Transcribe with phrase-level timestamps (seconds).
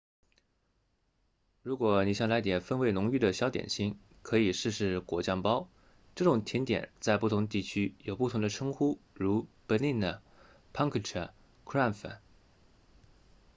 [1.61, 5.69] 如果你想来点风味浓郁的小点心可以试试果酱包
[6.15, 10.17] 这种甜点在不同地区有不同的称呼如 berliner
[10.73, 11.29] pfannkuchen
[11.65, 12.17] krapfen